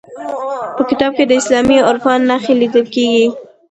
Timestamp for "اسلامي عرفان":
1.41-2.19